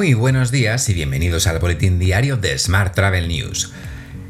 [0.00, 3.70] Muy buenos días y bienvenidos al boletín diario de Smart Travel News.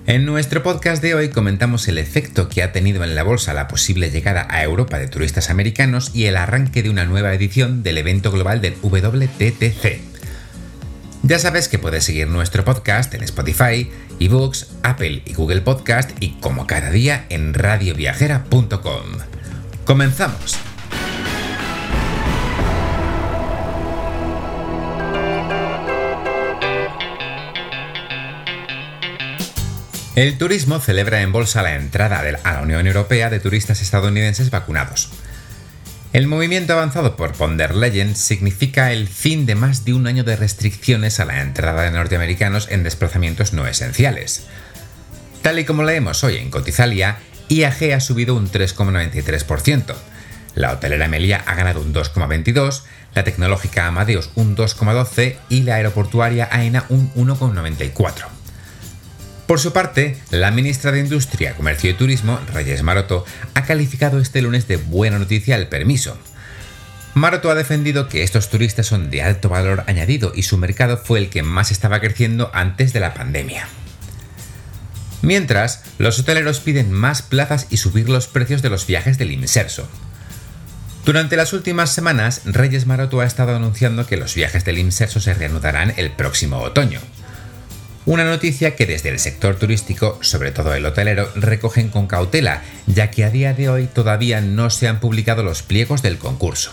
[0.05, 3.69] En nuestro podcast de hoy comentamos el efecto que ha tenido en la bolsa la
[3.69, 7.99] posible llegada a Europa de turistas americanos y el arranque de una nueva edición del
[7.99, 10.01] evento global del WTTC.
[11.23, 16.31] Ya sabes que puedes seguir nuestro podcast en Spotify, eBooks, Apple y Google Podcast y
[16.41, 19.05] como cada día en radioviajera.com.
[19.85, 20.70] ¡Comenzamos!
[30.17, 35.09] El turismo celebra en bolsa la entrada a la Unión Europea de turistas estadounidenses vacunados.
[36.13, 40.25] El movimiento avanzado por von der Leyen significa el fin de más de un año
[40.25, 44.47] de restricciones a la entrada de norteamericanos en desplazamientos no esenciales.
[45.43, 47.19] Tal y como leemos hoy en Cotizalia,
[47.49, 49.95] IAG ha subido un 3,93%,
[50.57, 52.83] la hotelera Melia ha ganado un 2,22%,
[53.15, 58.40] la tecnológica Amadeus un 2,12% y la aeroportuaria AENA un 1,94%.
[59.51, 64.43] Por su parte, la ministra de Industria, Comercio y Turismo, Reyes Maroto, ha calificado este
[64.43, 66.17] lunes de buena noticia el permiso.
[67.15, 71.19] Maroto ha defendido que estos turistas son de alto valor añadido y su mercado fue
[71.19, 73.67] el que más estaba creciendo antes de la pandemia.
[75.21, 79.89] Mientras, los hoteleros piden más plazas y subir los precios de los viajes del inserso.
[81.05, 85.35] Durante las últimas semanas, Reyes Maroto ha estado anunciando que los viajes del inserso se
[85.35, 87.01] reanudarán el próximo otoño.
[88.07, 93.11] Una noticia que desde el sector turístico, sobre todo el hotelero, recogen con cautela, ya
[93.11, 96.73] que a día de hoy todavía no se han publicado los pliegos del concurso.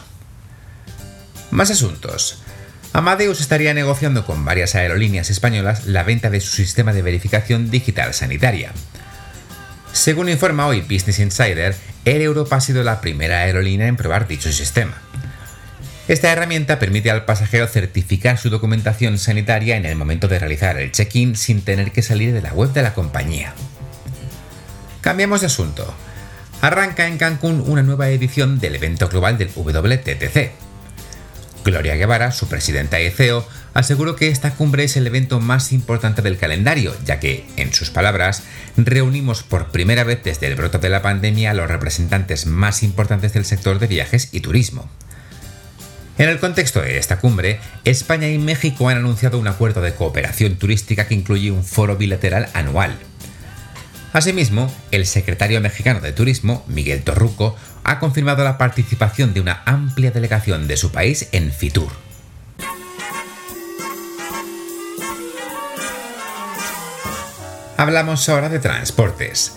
[1.51, 2.41] Más asuntos.
[2.93, 8.13] Amadeus estaría negociando con varias aerolíneas españolas la venta de su sistema de verificación digital
[8.13, 8.71] sanitaria.
[9.91, 14.51] Según informa hoy Business Insider, Air Europa ha sido la primera aerolínea en probar dicho
[14.51, 15.01] sistema.
[16.07, 20.93] Esta herramienta permite al pasajero certificar su documentación sanitaria en el momento de realizar el
[20.93, 23.53] check-in sin tener que salir de la web de la compañía.
[25.01, 25.93] Cambiamos de asunto.
[26.61, 30.51] Arranca en Cancún una nueva edición del evento global del WTTC.
[31.65, 36.21] Gloria Guevara, su presidenta y CEO, aseguró que esta cumbre es el evento más importante
[36.21, 38.43] del calendario, ya que, en sus palabras,
[38.77, 43.33] reunimos por primera vez desde el brote de la pandemia a los representantes más importantes
[43.33, 44.89] del sector de viajes y turismo.
[46.17, 50.55] En el contexto de esta cumbre, España y México han anunciado un acuerdo de cooperación
[50.55, 52.97] turística que incluye un foro bilateral anual.
[54.13, 60.09] Asimismo, el secretario mexicano de Turismo, Miguel Torruco, ha confirmado la participación de una amplia
[60.09, 61.91] delegación de su país en Fitur.
[67.77, 69.55] Hablamos ahora de transportes.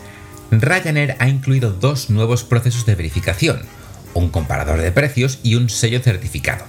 [0.51, 3.63] Ryanair ha incluido dos nuevos procesos de verificación,
[4.15, 6.65] un comparador de precios y un sello certificado.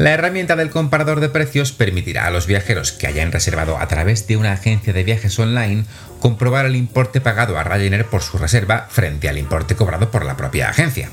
[0.00, 4.26] La herramienta del comparador de precios permitirá a los viajeros que hayan reservado a través
[4.26, 5.84] de una agencia de viajes online
[6.20, 10.38] comprobar el importe pagado a Ryanair por su reserva frente al importe cobrado por la
[10.38, 11.10] propia agencia.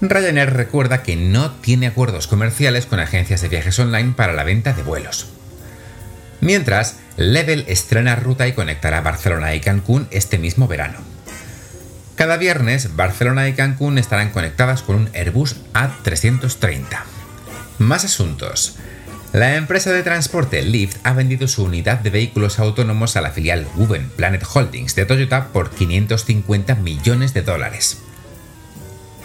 [0.00, 4.72] Ryanair recuerda que no tiene acuerdos comerciales con agencias de viajes online para la venta
[4.74, 5.26] de vuelos.
[6.40, 11.11] Mientras, Level estrena ruta y conectará Barcelona y Cancún este mismo verano.
[12.16, 16.84] Cada viernes, Barcelona y Cancún estarán conectadas con un Airbus A330.
[17.78, 18.76] Más asuntos.
[19.32, 23.66] La empresa de transporte Lyft ha vendido su unidad de vehículos autónomos a la filial
[23.76, 28.02] Woven Planet Holdings de Toyota por 550 millones de dólares.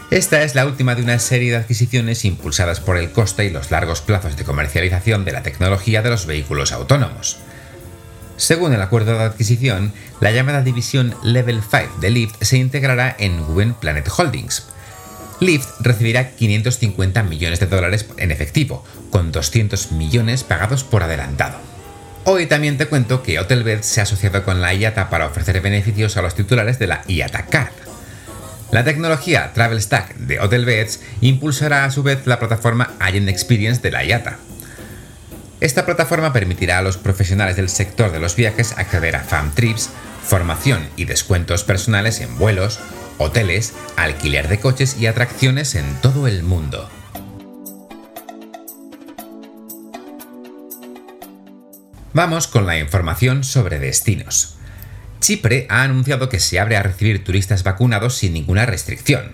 [0.09, 3.69] Esta es la última de una serie de adquisiciones impulsadas por el coste y los
[3.69, 7.37] largos plazos de comercialización de la tecnología de los vehículos autónomos.
[8.37, 13.41] Según el acuerdo de adquisición, la llamada división Level 5 de Lyft se integrará en
[13.41, 14.67] Woven Planet Holdings.
[15.39, 21.57] Lyft recibirá 550 millones de dólares en efectivo, con 200 millones pagados por adelantado.
[22.25, 26.17] Hoy también te cuento que Hotelbed se ha asociado con la IATA para ofrecer beneficios
[26.17, 27.73] a los titulares de la IATA Card.
[28.71, 33.91] La tecnología Travel Stack de Hotelbeds impulsará a su vez la plataforma Agent Experience de
[33.91, 34.39] la IATA.
[35.59, 39.89] Esta plataforma permitirá a los profesionales del sector de los viajes acceder a FAM Trips,
[40.23, 42.79] formación y descuentos personales en vuelos,
[43.17, 46.87] hoteles, alquiler de coches y atracciones en todo el mundo.
[52.13, 54.57] Vamos con la información sobre destinos.
[55.19, 59.33] Chipre ha anunciado que se abre a recibir turistas vacunados sin ninguna restricción.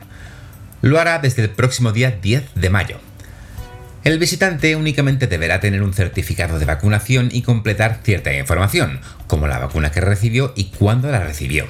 [0.81, 2.99] Lo hará desde el próximo día 10 de mayo.
[4.03, 9.59] El visitante únicamente deberá tener un certificado de vacunación y completar cierta información, como la
[9.59, 11.67] vacuna que recibió y cuándo la recibió.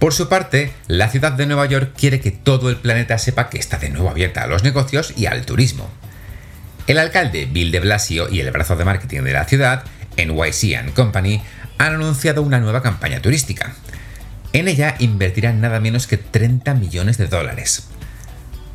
[0.00, 3.58] Por su parte, la ciudad de Nueva York quiere que todo el planeta sepa que
[3.58, 5.88] está de nuevo abierta a los negocios y al turismo.
[6.88, 9.84] El alcalde Bill de Blasio y el brazo de marketing de la ciudad,
[10.16, 11.40] NYC Company,
[11.78, 13.74] han anunciado una nueva campaña turística.
[14.52, 17.90] En ella invertirán nada menos que 30 millones de dólares.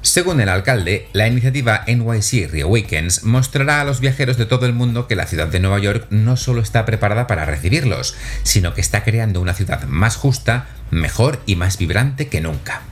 [0.05, 5.07] Según el alcalde, la iniciativa NYC Reawakens mostrará a los viajeros de todo el mundo
[5.07, 9.03] que la ciudad de Nueva York no solo está preparada para recibirlos, sino que está
[9.03, 12.83] creando una ciudad más justa, mejor y más vibrante que nunca.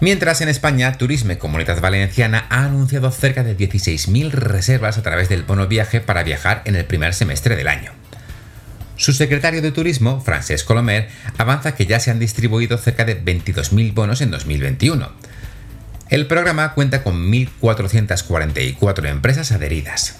[0.00, 5.42] Mientras en España, Turisme Comunidad Valenciana ha anunciado cerca de 16.000 reservas a través del
[5.42, 7.92] bono viaje para viajar en el primer semestre del año.
[8.96, 13.92] Su secretario de Turismo, Francesc Colomer, avanza que ya se han distribuido cerca de 22.000
[13.92, 15.29] bonos en 2021.
[16.10, 20.16] El programa cuenta con 1.444 empresas adheridas.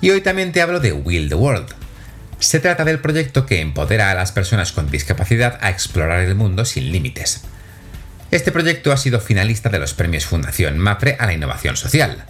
[0.00, 1.68] Y hoy también te hablo de Will the World.
[2.38, 6.64] Se trata del proyecto que empodera a las personas con discapacidad a explorar el mundo
[6.64, 7.42] sin límites.
[8.30, 12.24] Este proyecto ha sido finalista de los premios Fundación MAPRE a la innovación social.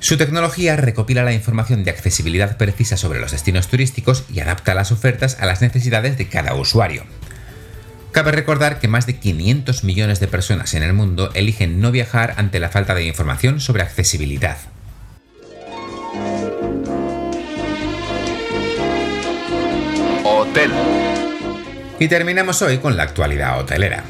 [0.00, 4.90] Su tecnología recopila la información de accesibilidad precisa sobre los destinos turísticos y adapta las
[4.90, 7.04] ofertas a las necesidades de cada usuario.
[8.16, 12.32] Cabe recordar que más de 500 millones de personas en el mundo eligen no viajar
[12.38, 14.56] ante la falta de información sobre accesibilidad.
[20.24, 20.70] Hotel.
[21.98, 24.04] Y terminamos hoy con la actualidad hotelera.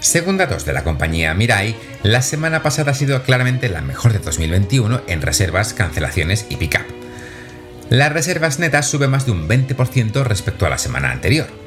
[0.00, 4.18] Según datos de la compañía Mirai, la semana pasada ha sido claramente la mejor de
[4.18, 6.86] 2021 en reservas, cancelaciones y pick-up.
[7.90, 11.65] Las reservas netas suben más de un 20% respecto a la semana anterior.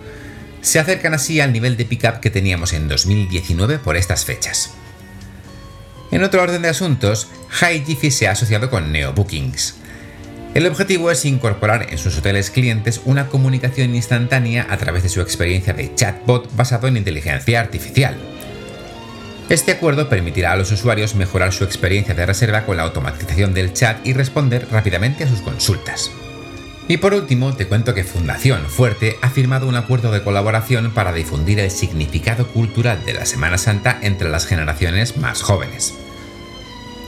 [0.61, 4.71] Se acercan así al nivel de pick-up que teníamos en 2019 por estas fechas.
[6.11, 9.75] En otro orden de asuntos, High se ha asociado con Neo Bookings.
[10.56, 15.21] El objetivo es incorporar en sus hoteles clientes una comunicación instantánea a través de su
[15.21, 18.17] experiencia de chatbot basado en inteligencia artificial.
[19.50, 23.73] Este acuerdo permitirá a los usuarios mejorar su experiencia de reserva con la automatización del
[23.73, 26.11] chat y responder rápidamente a sus consultas.
[26.89, 31.13] Y por último, te cuento que Fundación Fuerte ha firmado un acuerdo de colaboración para
[31.13, 35.94] difundir el significado cultural de la Semana Santa entre las generaciones más jóvenes.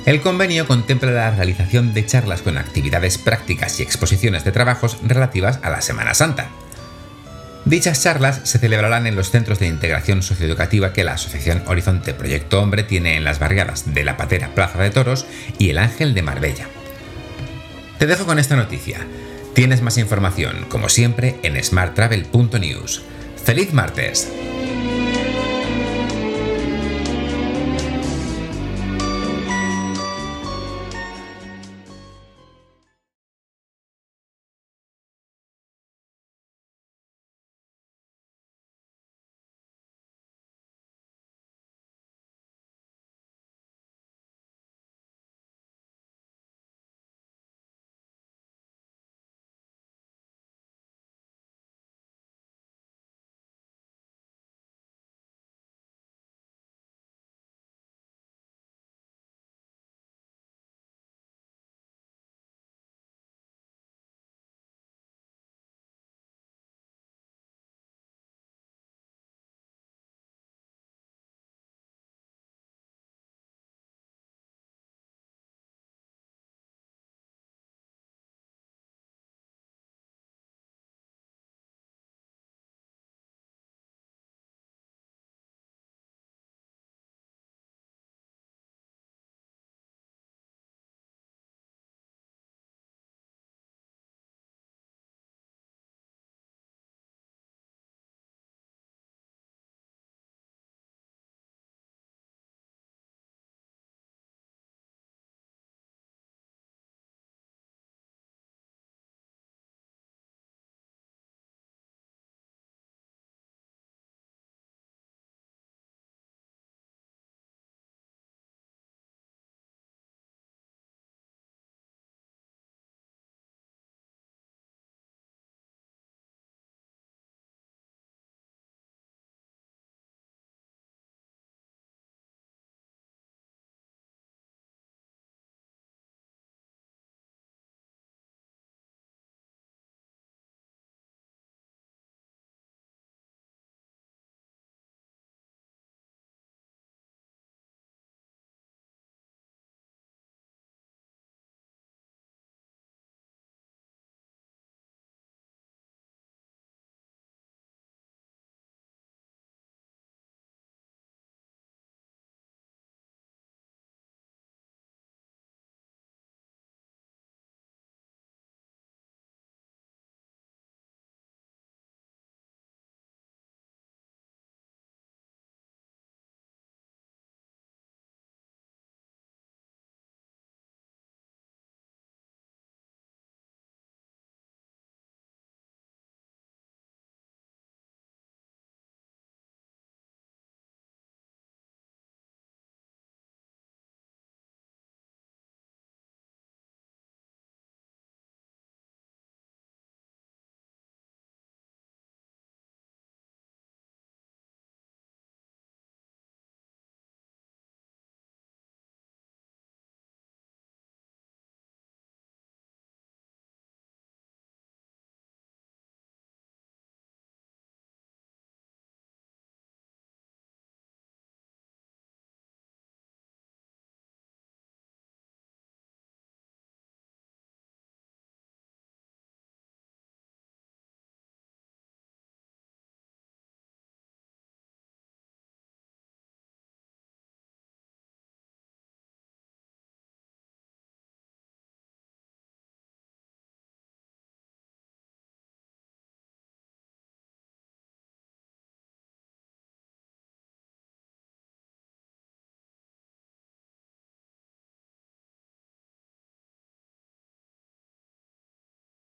[0.06, 5.58] El convenio contempla la realización de charlas con actividades prácticas y exposiciones de trabajos relativas
[5.64, 6.50] a la Semana Santa.
[7.66, 12.62] Dichas charlas se celebrarán en los centros de integración socioeducativa que la Asociación Horizonte Proyecto
[12.62, 15.26] Hombre tiene en las barriadas de La Patera Plaza de Toros
[15.58, 16.68] y El Ángel de Marbella.
[17.98, 19.00] Te dejo con esta noticia.
[19.54, 23.02] Tienes más información, como siempre, en smarttravel.news.
[23.44, 24.32] ¡Feliz martes!